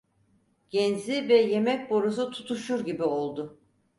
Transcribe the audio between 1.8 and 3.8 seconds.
borusu tutuşur gibi oldu.